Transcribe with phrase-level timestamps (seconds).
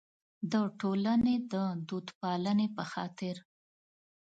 [0.51, 1.55] د ټولنې د
[1.87, 3.35] دودپالنې په خاطر.